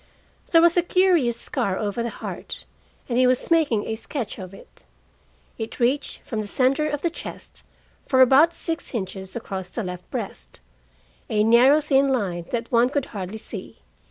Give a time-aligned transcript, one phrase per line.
[0.51, 2.65] There was a curious scar over the heart,
[3.07, 4.83] and he was making a sketch of it.
[5.59, 7.63] It reached from the center of the chest
[8.07, 10.59] for about six inches across the left breast,
[11.29, 13.77] a narrow thin line that one could hardly see.